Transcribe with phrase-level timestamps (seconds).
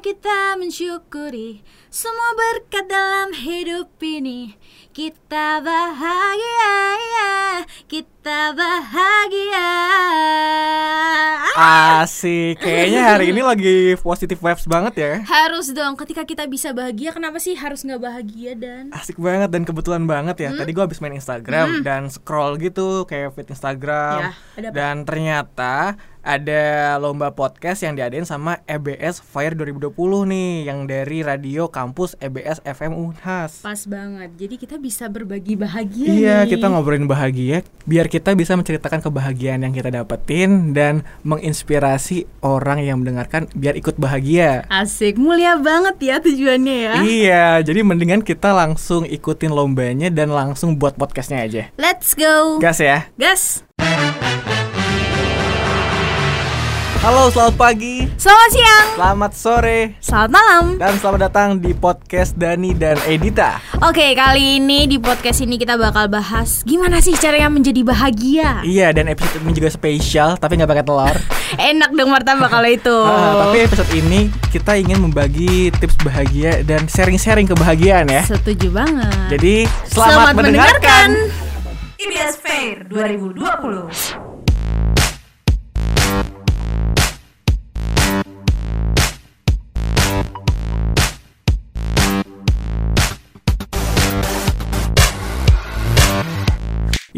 [0.00, 1.60] kita mensyukuri
[1.92, 4.56] semua berkat dalam hidup ini.
[4.96, 7.68] Kita bahagia, ya.
[8.20, 9.72] Kita bahagia.
[12.04, 15.12] Asik, kayaknya hari ini lagi positif vibes banget ya.
[15.24, 18.92] Harus dong, ketika kita bisa bahagia, kenapa sih harus nggak bahagia dan?
[18.92, 20.52] Asik banget dan kebetulan banget ya.
[20.52, 24.36] Tadi gua habis main Instagram dan scroll gitu kayak feed Instagram.
[24.60, 31.24] Ya, dan ternyata ada lomba podcast yang diadain sama EBS Fire 2020 nih yang dari
[31.24, 33.64] radio kampus EBS FM Unhas.
[33.64, 34.28] Pas banget.
[34.36, 36.12] Jadi kita bisa berbagi bahagia.
[36.12, 36.56] Iya, nih.
[36.56, 42.98] kita ngobrolin bahagia biar kita bisa menceritakan kebahagiaan yang kita dapetin dan menginspirasi orang yang
[42.98, 44.66] mendengarkan biar ikut bahagia.
[44.66, 46.92] Asik, mulia banget ya tujuannya ya.
[47.06, 51.62] Iya, jadi mendingan kita langsung ikutin lombanya dan langsung buat podcastnya aja.
[51.78, 52.58] Let's go.
[52.58, 53.06] Gas ya.
[53.14, 53.62] Gas.
[57.00, 58.86] Halo, selamat pagi, Selamat siang.
[58.92, 60.64] selamat sore, Selamat malam.
[60.76, 63.56] dan selamat datang di podcast Dani dan Edita.
[63.80, 68.60] Oke, kali ini di podcast ini kita bakal bahas gimana sih caranya menjadi bahagia.
[68.60, 71.16] Iya, dan episode ini juga spesial tapi nggak pakai telur.
[71.72, 72.98] Enak dong martabak kalau itu.
[73.10, 74.20] Ah, tapi episode ini
[74.52, 78.28] kita ingin membagi tips bahagia dan sharing-sharing kebahagiaan ya.
[78.28, 79.40] Setuju banget.
[79.40, 81.08] Jadi selamat, mendengarkan.
[81.96, 84.29] IBS Fair 2020.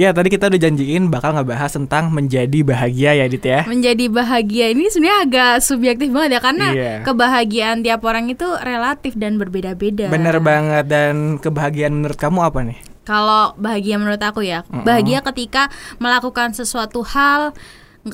[0.03, 3.63] Ya tadi kita udah janjiin bakal ngebahas tentang menjadi bahagia ya Dit ya.
[3.71, 6.95] Menjadi bahagia ini sebenarnya agak subjektif banget ya karena Iya.
[7.07, 10.11] kebahagiaan tiap orang itu relatif dan berbeda-beda.
[10.11, 12.79] Bener banget dan kebahagiaan menurut kamu apa nih?
[13.07, 17.55] Kalau bahagia menurut aku ya, bahagia ketika melakukan sesuatu hal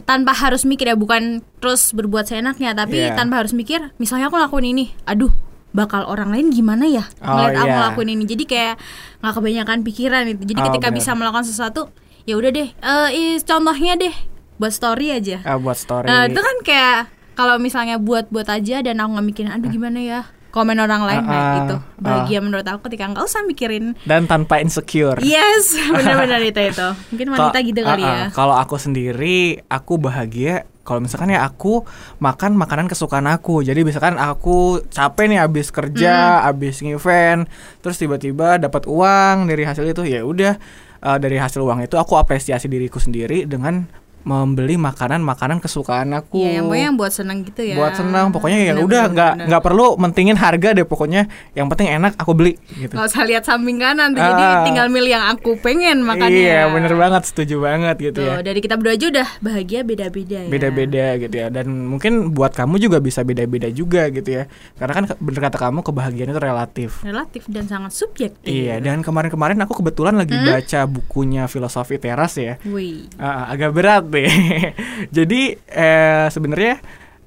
[0.05, 3.17] tanpa harus mikir ya, bukan terus berbuat seenaknya, tapi Iya.
[3.17, 3.97] tanpa harus mikir.
[3.97, 5.33] Misalnya aku lakuin ini, aduh,
[5.71, 7.75] bakal orang lain gimana ya Oh, ngeliat aku iya.
[7.75, 8.25] ngelakuin ini.
[8.25, 8.75] Jadi kayak
[9.19, 10.43] nggak kebanyakan pikiran itu.
[10.45, 10.99] Jadi Oh, ketika bener.
[10.99, 11.93] bisa melakukan sesuatu,
[12.25, 12.69] ya udah deh.
[12.73, 14.15] eh is- contohnya deh,
[14.57, 15.41] buat story aja.
[15.43, 16.07] Ah, buat story.
[16.07, 16.99] Nah itu kan kayak
[17.35, 20.21] kalau misalnya buat-buat aja dan aku nggak mikirin, aduh gimana ya
[20.59, 21.75] komen orang lain, Ah, nah ah, gitu.
[21.77, 21.81] ah.
[21.97, 25.23] Bahagia menurut aku ketika nggak usah mikirin Dan tanpa insecure.
[25.23, 26.89] Yes, benar-benar itu itu.
[27.15, 28.19] Mungkin wanita gitu kali ah, ya.
[28.19, 28.29] ah.
[28.31, 31.85] Kalau aku sendiri, aku bahagia kalau misalkan ya aku
[32.17, 33.61] makan makanan kesukaan aku.
[33.61, 36.49] Jadi misalkan aku capek nih abis kerja, Hmm.
[36.49, 37.45] abis event,
[37.79, 40.57] terus tiba-tiba dapat uang dari hasil itu, ya udah
[40.99, 43.85] eh, dari hasil uang itu aku apresiasi diriku sendiri dengan
[44.21, 46.39] membeli makanan-makanan kesukaan aku.
[46.39, 47.75] Iya, yang yang buat seneng gitu ya.
[47.75, 51.89] buat senang pokoknya ya Bener, udah nggak nggak perlu mentingin harga deh pokoknya yang penting
[51.91, 54.63] enak aku beli gitu Nggak usah lihat samping kanan tuh, jadi Ah.
[54.63, 56.35] tinggal milih yang aku pengen makannya.
[56.35, 60.39] iya bener banget setuju banget gitu Tuh, ya dari kita berdua aja udah bahagia beda-beda
[60.39, 60.49] ya.
[60.49, 65.05] beda-beda gitu ya dan mungkin buat kamu juga bisa beda-beda juga gitu ya karena kan
[65.15, 68.49] bener kata kamu kebahagiaan itu relatif Relatif dan sangat subjektif.
[68.49, 70.47] iya dan kemarin-kemarin aku kebetulan lagi Hmm?
[70.49, 73.09] baca bukunya filosofi teras ya Wih.
[73.17, 74.29] Ah, agak berat deh
[75.17, 76.81] jadi eh, sebenarnya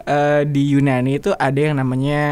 [0.05, 2.23] eh, di Yunani itu ada yang namanya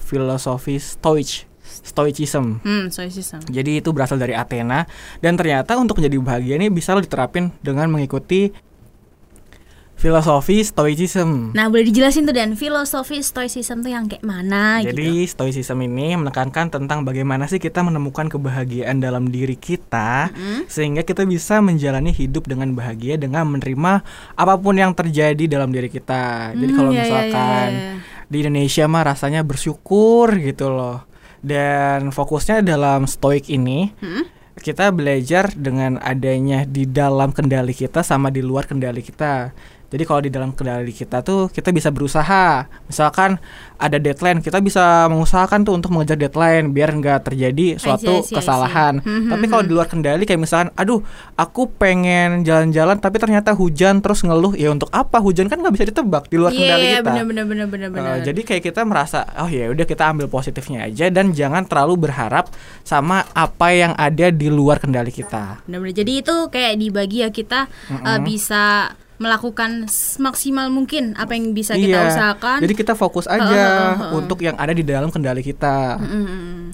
[0.00, 1.46] filosofi Stoic
[1.80, 3.40] Stoicism Hmm, stoicism.
[3.46, 4.84] Jadi itu berasal dari Athena
[5.24, 8.52] dan ternyata untuk menjadi bahagia ini bisa lo diterapin dengan mengikuti
[10.00, 11.52] filosofi Stoicism.
[11.52, 14.96] Nah, boleh dijelasin tuh dan filosofi stoicism tuh yang kayak mana gitu.
[14.96, 20.32] Jadi Stoicism ini menekankan tentang bagaimana sih kita menemukan kebahagiaan dalam diri kita
[20.72, 24.00] sehingga kita bisa menjalani hidup dengan bahagia dengan menerima
[24.40, 26.56] apa pun yang terjadi dalam diri kita.
[26.56, 27.94] Jadi kalau ya, ya, misalkan ya, ya.
[28.32, 31.04] di Indonesia mah rasanya bersyukur gitu loh.
[31.44, 34.24] Dan fokusnya dalam stoik ini Hmm?
[34.60, 39.56] kita belajar dengan adanya di dalam kendali kita sama di luar kendali kita.
[39.90, 42.62] Jadi kalau di dalam kendali kita tuh kita bisa berusaha.
[42.86, 43.42] Misalkan
[43.74, 48.22] ada deadline, kita bisa mengusahakan tuh untuk mengejar deadline biar nggak terjadi suatu I see,
[48.22, 48.36] I see.
[48.38, 48.94] kesalahan.
[49.02, 49.70] Hmm, Tapi hmm, kalau hmm.
[49.70, 51.02] di luar kendali kayak misalkan, aduh,
[51.34, 54.54] aku pengen jalan-jalan tapi ternyata hujan terus ngeluh.
[54.54, 55.18] Ya untuk apa?
[55.18, 57.06] Hujan kan nggak bisa ditebak di luar kendali Iya, kita.
[57.10, 58.22] bener bener bener bener Uh, bener.
[58.22, 62.46] jadi kayak kita merasa oh ya udah kita ambil positifnya aja dan jangan terlalu berharap
[62.86, 65.66] sama apa yang ada di luar kendali kita.
[65.66, 65.96] Benar-benar.
[65.98, 69.84] Jadi itu kayak dibagi ya kita uh, bisa melakukan
[70.16, 72.08] maksimal mungkin apa yang bisa kita Iya.
[72.08, 72.58] usahakan.
[72.58, 74.10] Jadi kita fokus aja heeh, heeh.
[74.16, 76.00] untuk yang ada di dalam kendali kita.
[76.00, 76.72] Mm-mm.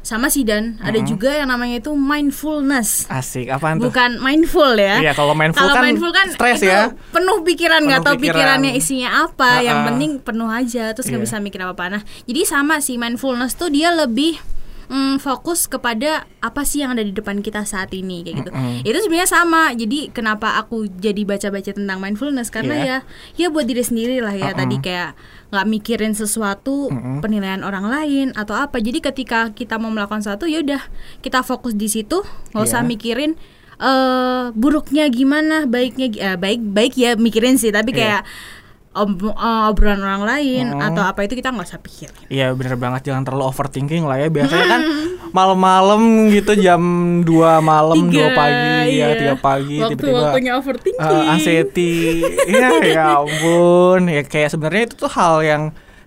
[0.00, 3.04] sama sih dan ada juga yang namanya itu mindfulness.
[3.06, 3.92] Asik, apaan tuh?
[3.92, 4.96] Bukan mindful ya.
[4.96, 6.88] Iya, kalau mindful Kalau kan mindful kan stres itu ya.
[7.10, 8.32] penuh pikiran nggak tahu pikiran.
[8.56, 9.60] pikirannya isinya apa.
[9.60, 11.28] Yang penting penuh aja terus nggak Iya.
[11.28, 11.84] bisa mikir apa-apa.
[11.90, 14.40] Nah, jadi sama sih mindfulness tuh dia lebih
[14.90, 18.50] mm, fokus kepada apa sih yang ada di depan kita saat ini kayak gitu.
[18.50, 18.82] Mm-mm.
[18.82, 19.70] Itu sebenarnya sama.
[19.72, 22.84] Jadi kenapa aku jadi baca-baca tentang mindfulness karena Iya.
[22.84, 22.98] ya
[23.38, 24.60] ya buat diri sendiri lah ya Mm-mm.
[24.60, 25.14] tadi kayak
[25.50, 27.22] nggak mikirin sesuatu Mm-mm.
[27.22, 28.76] penilaian orang lain atau apa.
[28.76, 30.82] Jadi ketika kita mau melakukan sesuatu ya udah
[31.20, 32.90] kita fokus di situ, nggak usah Iya.
[32.90, 33.32] mikirin
[33.80, 37.98] eh buruknya gimana, baiknya eh, baik baik ya mikirin sih, tapi Iya.
[37.98, 38.22] kayak
[38.92, 40.82] ob- eh, obrolan orang lain Mm.
[40.82, 42.26] atau apa itu kita nggak usah pikirin.
[42.26, 44.82] Iya bener banget jangan terlalu overthinking lah ya biasanya kan
[45.36, 46.82] malam-malam gitu jam
[47.22, 49.30] 2 malam 2 Tiga, pagi ya iya.
[49.30, 50.98] 3 pagi tiba-tiba Waktu-waktunya overthinking.
[51.00, 51.92] uh, anxiety
[52.50, 55.62] ya ya ampun ya kayak sebenarnya itu tuh hal yang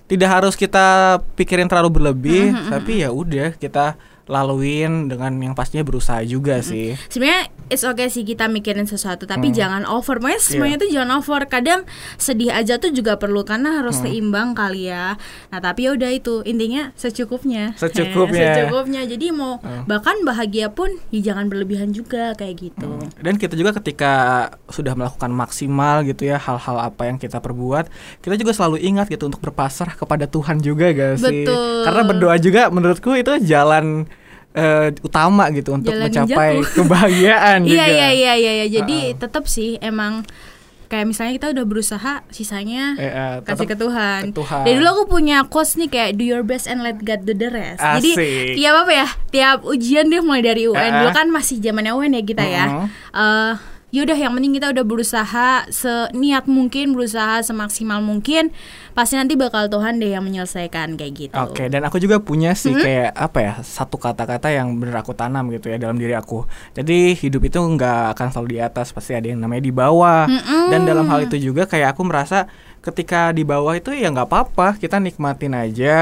[0.05, 0.85] tidak harus kita
[1.33, 3.95] pikirin terlalu berlebih tapi ya udah kita
[4.25, 6.95] laluin dengan yang pastinya berusaha juga sih.
[7.07, 10.17] Sebenarnya it's okay sih kita mikirin sesuatu tapi jangan over.
[10.17, 10.47] Makanya Iya.
[10.47, 11.41] semuanya tuh jangan over.
[11.45, 11.83] Kadang
[12.15, 14.05] sedih aja tuh juga perlu karena harus Hmm.
[14.05, 15.19] seimbang kali ya.
[15.49, 17.75] Nah tapi ya udah itu intinya secukupnya.
[17.81, 18.51] Secukupnya.
[18.63, 19.01] Secukupnya.
[19.03, 19.83] Jadi mau Hmm.
[19.85, 22.89] bahkan bahagia pun ya jangan berlebihan juga kayak gitu.
[23.19, 24.13] Dan kita juga ketika
[24.67, 29.25] sudah melakukan maksimal gitu ya hal-hal apa yang kita perbuat kita juga selalu ingat gitu
[29.25, 31.43] untuk berpasrah kepada Tuhan juga gak sih?
[31.43, 31.83] Betul.
[31.83, 34.07] karena berdoa juga menurutku itu jalan
[34.53, 36.73] eh, utama gitu untuk Jalan mencapai ninjaku.
[36.79, 38.65] kebahagiaan juga iya iya iya iya iya.
[38.71, 39.19] jadi Uh-uh.
[39.19, 40.23] tetap sih emang
[40.85, 44.21] kayak misalnya kita udah berusaha sisanya Eh, eh, kasih ke Tuhan.
[44.23, 44.61] ke Tuhan.
[44.61, 47.49] Dari dulu aku punya quotes nih kayak do your best and let God do the
[47.49, 47.81] rest.
[47.81, 48.53] Jadi Asik.
[48.53, 49.07] tiap apa ya?
[49.31, 50.77] Tiap ujian deh mulai dari UN.
[50.77, 51.15] Eh, Dulu eh.
[51.15, 52.65] kan masih zamannya UN ya kita ya.
[52.69, 52.87] Mm-mm.
[53.93, 58.49] Yaudah yang penting kita udah berusaha seniat mungkin, berusaha semaksimal mungkin.
[58.97, 61.37] Pasti nanti bakal Tuhan deh yang menyelesaikan kayak gitu.
[61.37, 65.45] Oke, dan aku juga punya sih kayak apa ya satu kata-kata yang bener aku tanam
[65.53, 66.49] gitu ya dalam diri aku.
[66.73, 70.25] Jadi hidup itu nggak akan selalu di atas, pasti ada yang namanya di bawah.
[70.73, 72.49] Dan dalam hal itu juga kayak aku merasa
[72.81, 75.97] ketika di bawah itu ya nggak apa-apa, kita nikmatin aja.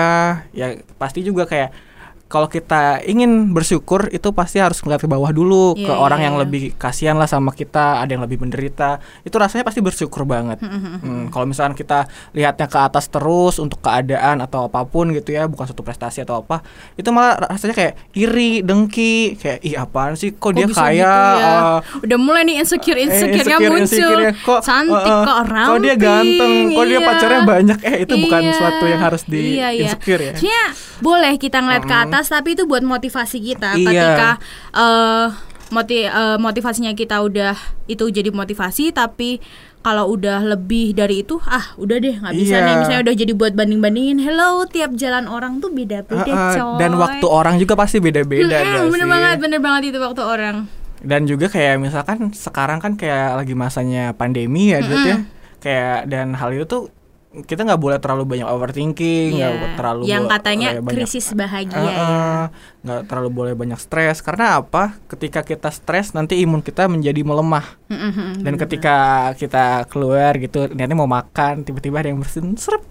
[0.55, 1.90] Ya pasti juga kayak
[2.31, 6.27] kalau kita ingin bersyukur itu pasti harus ngeliat ke bawah dulu ke Iya, orang iya,
[6.31, 8.97] yang lebih kasihan lah sama kita, ada yang lebih menderita.
[9.21, 10.63] Itu rasanya pasti bersyukur banget.
[10.63, 15.43] Hmm, kalau misalkan kita lihatnya ke atas terus untuk keadaan atau apa pun gitu ya,
[15.45, 16.63] bukan suatu prestasi atau apa,
[16.95, 21.35] itu malah rasanya kayak iri, dengki, kayak ih apaan sih kok, dia bisa kaya, gitu
[21.35, 21.51] ya?
[21.51, 24.19] eh, Udah mulai nih insecure eh, insecure-nya insecure- muncul.
[24.47, 26.99] kok Cantik eh, kok kok dia ganteng, kok dia iya.
[27.03, 27.77] pacarnya banyak.
[27.83, 29.91] Eh itu bukan Iya, suatu yang harus di iya, iya.
[29.91, 30.33] insecure ya.
[31.01, 32.01] Boleh kita ngeliat ke Mm.
[32.21, 33.73] Atas tapi itu buat motivasi kita.
[33.73, 33.81] Iya.
[33.81, 34.29] ketika
[34.71, 35.27] eh
[35.69, 37.57] moti eh, motivasinya kita udah
[37.87, 39.41] itu jadi motivasi tapi
[39.81, 42.61] kalau udah lebih dari itu ah udah deh nggak bisa Iya.
[42.61, 42.75] nih.
[42.77, 46.77] Misalnya udah jadi buat banding bandingin hello tiap jalan orang tuh beda beda eh, coy.
[46.77, 49.09] Dan waktu orang juga pasti beda-beda Mm-mm, gak bener sih?
[49.09, 50.55] banget bener banget itu waktu orang.
[51.01, 55.17] Dan juga kayak misalkan sekarang kan kayak lagi masanya pandemi ya Dut, ya.
[55.57, 56.83] Kayak dan hal itu tuh
[57.31, 59.75] kita nggak boleh terlalu banyak overthinking nggak Iya.
[59.79, 61.95] terlalu yang katanya banyak- krisis bahagia Eh, ya.
[61.95, 62.43] eh,
[62.81, 64.19] nggak terlalu boleh banyak stres.
[64.19, 64.99] Karena apa?
[65.07, 67.63] Ketika kita stres nanti imun kita menjadi melemah.
[68.37, 68.95] Dan ketika
[69.33, 72.83] kita keluar gitu niatnya mau makan tiba-tiba ada yang bersin serep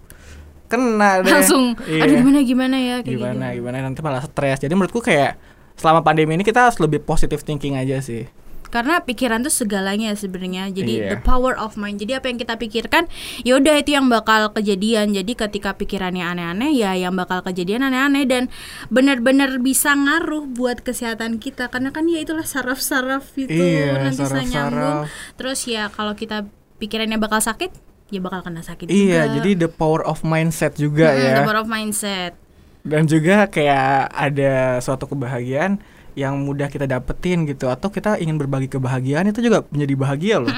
[0.66, 1.28] kena deh.
[1.31, 2.08] Langsung Iya.
[2.08, 2.96] aduh gimana gimana ya?
[3.00, 3.58] Kayak gimana gitu.
[3.60, 3.76] gimana?
[3.82, 4.56] Nanti malah stres.
[4.58, 5.37] Jadi menurutku kayak
[5.76, 8.25] selama pandemi ini kita harus lebih positive thinking aja sih
[8.70, 10.70] karena pikiran tuh segalanya sebenarnya.
[10.70, 11.11] Jadi Iya.
[11.11, 11.99] the power of mind.
[11.99, 13.11] Jadi apa yang kita pikirkan
[13.43, 15.11] ya udah itu yang bakal kejadian.
[15.11, 18.25] Jadi ketika pikirannya aneh-aneh ya yang bakal kejadian aneh-aneh.
[18.25, 18.46] Dan
[18.87, 21.69] benar-benar bisa ngaruh buat kesehatan kita.
[21.69, 23.50] Karena kan ya itulah saraf-saraf itu.
[23.50, 24.49] Iya, nanti bisa saraf-saraf.
[24.49, 24.99] nyambung.
[25.34, 26.46] Terus ya kalau kita
[26.78, 27.70] pikirannya bakal sakit
[28.08, 29.34] ya bakal kena sakit Iya, juga.
[29.37, 31.34] jadi the power of mindset juga Mm-mm, ya.
[31.37, 32.32] the power of mindset.
[32.81, 35.78] Dan juga kayak ada suatu kebahagiaan
[36.19, 40.52] yang mudah kita dapetin gitu atau kita ingin berbagi kebahagiaan itu juga menjadi bahagia loh.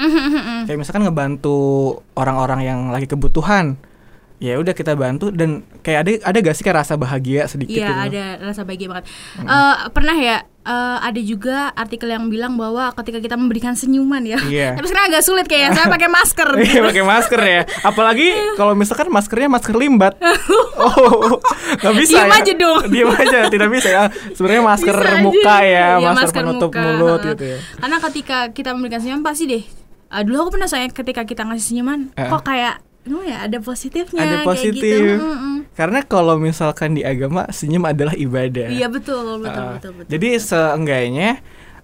[0.67, 1.57] kayak misalkan ngebantu
[2.17, 3.77] orang-orang yang lagi kebutuhan.
[4.43, 7.87] Ya udah kita bantu dan kayak ada ada gak sih kayak rasa bahagia sedikit Iya
[7.87, 8.03] gitu?
[8.11, 9.05] ada rasa bahagia banget.
[9.37, 14.35] Eh, pernah ya eh, ada juga artikel yang bilang bahwa ketika kita memberikan senyuman ya,
[14.37, 14.75] Iya.
[14.75, 16.49] tapi sekarang agak sulit kayaknya saya pakai masker.
[16.65, 17.61] Iya pakai masker ya.
[17.81, 20.19] Apalagi kalau misalkan maskernya masker limbat.
[20.75, 21.39] Oh,
[21.77, 22.19] nggak bisa.
[22.19, 22.35] Diem ya.
[22.35, 22.81] aja dong.
[22.89, 24.03] Diem aja, tidak bisa ya.
[24.33, 25.23] Sebenarnya masker Bisa aja.
[25.23, 27.57] muka ya, Iya, masker, penutup muka, mulut gitu ya.
[27.77, 29.63] Karena ketika kita memberikan senyuman pasti deh.
[30.11, 32.27] eh, dulu aku pernah saya ketika kita ngasih senyuman, Eh.
[32.27, 34.79] kok kayak gimana ya ada positifnya Ada kayak positif.
[34.81, 35.19] gitu.
[35.19, 35.55] Mm-mm.
[35.73, 38.69] Karena kalau misalkan di agama senyum adalah ibadah.
[38.69, 40.09] Iya betul betul Uh, betul betul.
[40.11, 41.29] Jadi seenggaknya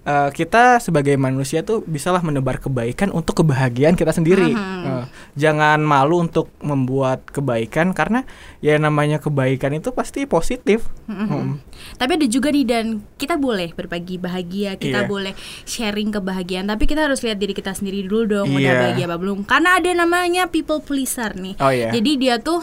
[0.06, 4.52] uh, kita sebagai manusia tuh bisalah menebar kebaikan untuk kebahagiaan kita sendiri.
[4.52, 4.80] Mhm.
[4.84, 5.04] Uh,
[5.36, 8.24] jangan malu untuk membuat kebaikan karena
[8.60, 10.88] ya namanya kebaikan itu pasti positif.
[11.08, 11.26] Mhm.
[11.28, 11.54] Hmm.
[11.96, 12.84] Tapi ada juga nih dan
[13.16, 15.08] kita boleh berbagi bahagia, kita Iya.
[15.08, 15.32] boleh
[15.64, 18.80] sharing kebahagiaan, tapi kita harus lihat diri kita sendiri dulu dong udah Iya.
[18.80, 19.38] bahagia apa belum.
[19.48, 21.56] Karena ada namanya people pleaser nih.
[21.60, 21.88] Oh iya.
[21.92, 22.60] Jadi dia tuh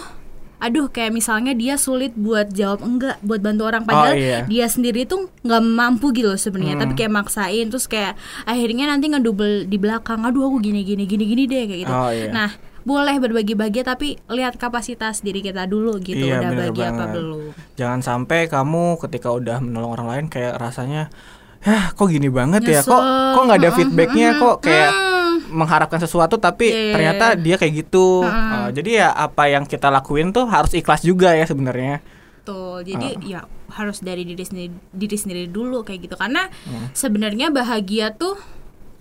[0.57, 4.39] aduh kayak misalnya dia sulit buat jawab enggak buat bantu orang padahal iya.
[4.43, 6.83] dia sendiri tuh nggak mampu gitu loh sebenarnya Hmm.
[6.83, 11.23] tapi kayak maksain terus kayak akhirnya nanti ngedouble di belakang aduh aku gini gini gini
[11.25, 12.29] gini deh kayak gitu Oh, iya.
[12.29, 12.49] nah
[12.81, 17.09] boleh berbagi bagi tapi lihat kapasitas diri kita dulu gitu Iya, udah bagi apa banget.
[17.13, 17.41] belum
[17.75, 21.11] Jangan sampai kamu ketika udah menolong orang lain kayak rasanya
[21.59, 22.79] Hah, kok gini banget ya?
[22.79, 23.33] Kok Nyesel.
[23.33, 24.29] kok nggak ada feedbacknya?
[24.37, 25.16] Kok kayak Hmm.
[25.49, 27.39] Mengharapkan sesuatu tapi Iya, iya, ternyata iya.
[27.39, 28.21] dia kayak gitu.
[28.21, 28.53] Mm-mm.
[28.53, 31.99] Uh, jadi ya apa yang kita lakuin tuh harus ikhlas juga ya sebenarnya.
[32.39, 32.83] Betul.
[32.85, 33.19] Jadi Ah.
[33.19, 36.15] ya harus dari diri sendiri diri sendiri dulu kayak gitu.
[36.15, 36.87] Karena Hmm.
[36.91, 38.39] sebenarnya bahagia tuh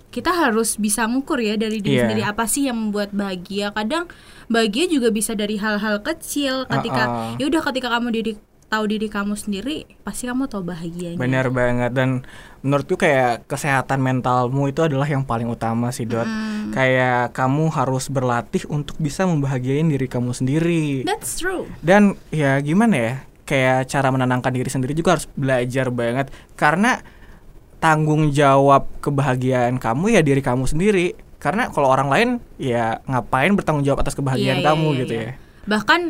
[0.08, 2.08] kita harus bisa ngukur ya dari diri Iya.
[2.08, 3.70] sendiri apa sih yang membuat bahagia.
[3.70, 4.08] Kadang
[4.46, 7.32] bahagia juga bisa dari hal-hal kecil ketika Ah, ah.
[7.36, 8.32] ya udah ketika kamu diri
[8.66, 11.18] tahu diri kamu sendiri, pasti kamu tahu bahagianya.
[11.18, 12.26] Benar banget dan
[12.66, 16.26] menurutku kayak kesehatan mentalmu itu adalah yang paling utama sih Dot.
[16.26, 16.74] Hmm.
[16.74, 21.06] Kayak kamu harus berlatih untuk bisa membahagiain diri kamu sendiri.
[21.06, 21.70] That's true.
[21.78, 23.14] Dan ya gimana ya?
[23.46, 26.98] Kayak cara menenangkan diri sendiri juga harus belajar banget karena
[27.78, 31.14] tanggung jawab kebahagiaan kamu ya diri kamu sendiri.
[31.38, 35.14] Karena kalau orang lain ya ngapain bertanggung jawab atas kebahagiaan Iya, iya, kamu iya, gitu
[35.14, 35.22] iya.
[35.22, 35.32] ya.
[35.70, 36.00] Bahkan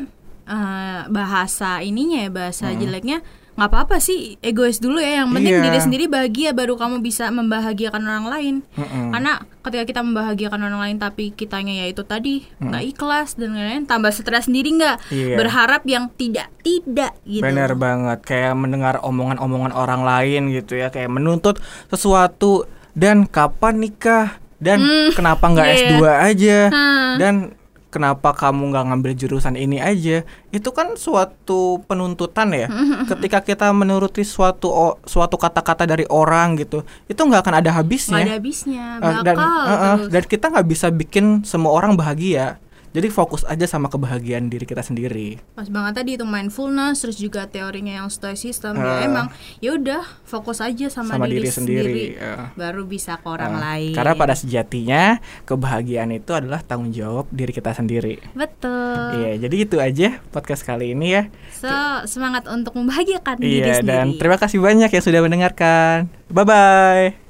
[0.46, 2.78] eh, bahasa ininya ya bahasa Hmm.
[2.78, 3.18] jeleknya
[3.56, 5.64] nggak apa-apa sih egois dulu ya yang penting Iya.
[5.64, 9.10] diri sendiri bahagia baru kamu bisa membahagiakan orang lain Mm-mm.
[9.10, 13.82] karena ketika kita membahagiakan orang lain tapi kitanya ya itu tadi nggak ikhlas dan lain-lain
[13.82, 15.36] tambah stres sendiri nggak Iya.
[15.36, 21.08] berharap yang tidak tidak gitu Bener banget, kayak mendengar omongan-omongan orang lain gitu ya, kayak
[21.08, 21.56] menuntut
[21.88, 25.76] sesuatu dan kapan nikah dan kenapa nggak iya.
[25.80, 27.12] S2 aja Hmm.
[27.16, 27.34] dan
[27.96, 30.20] kenapa kamu nggak ngambil jurusan ini aja?
[30.50, 32.68] Itu kan suatu penuntutan ya.
[33.10, 38.12] Ketika kita menuruti suatu o- suatu kata-kata dari orang gitu, itu nggak akan ada habisnya.
[38.14, 41.72] nggak ada habisnya Eh, bakal dan eh, eh, terus dan kita nggak bisa bikin semua
[41.72, 42.60] orang bahagia.
[42.88, 45.38] Jadi fokus aja sama kebahagiaan diri kita sendiri.
[45.52, 48.82] pas banget tadi itu mindfulness terus juga teorinya yang stoicism Ah.
[48.82, 49.26] ya emang
[49.58, 52.34] ya udah fokus aja sama, Sama diri, diri sendiri, sendiri, ya.
[52.52, 55.02] baru bisa ke orang Uh, lain Karena pada sejatinya
[55.42, 58.20] kebahagiaan itu adalah tanggung jawab diri kita sendiri.
[58.32, 61.22] betul Iya, jadi itu aja podcast kali ini ya.
[61.50, 61.68] so
[62.04, 66.08] semangat untuk membahagiakan diri Iya, sendiri dan terima kasih banyak yang sudah mendengarkan.
[66.28, 67.25] Bye bye.